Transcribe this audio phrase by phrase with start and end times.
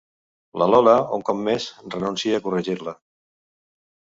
[0.61, 1.67] La Lola, un cop més,
[1.97, 2.95] renuncia a corregir-la.